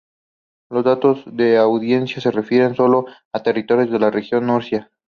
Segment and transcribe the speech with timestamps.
[0.71, 4.91] Los datos de audiencia se refieren sólo al territorio de la Región de Murcia.